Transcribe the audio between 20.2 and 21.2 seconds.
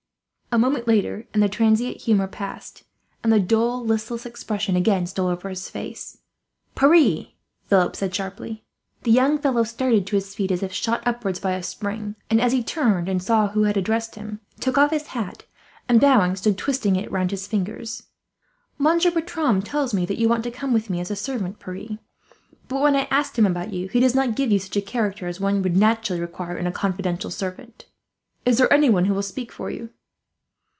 want to come with me as a